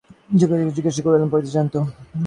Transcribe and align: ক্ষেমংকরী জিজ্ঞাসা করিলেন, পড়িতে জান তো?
ক্ষেমংকরী 0.31 0.75
জিজ্ঞাসা 0.77 1.01
করিলেন, 1.05 1.29
পড়িতে 1.31 1.51
জান 1.55 1.65
তো? 1.73 1.79